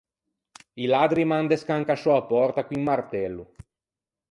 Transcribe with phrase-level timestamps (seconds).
[0.83, 3.45] I laddri m’an descancasciou a pòrta con un martello.